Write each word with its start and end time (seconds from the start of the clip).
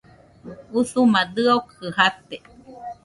Usuma 0.79 1.21
dɨokɨ 1.35 1.75
jate. 1.95 2.37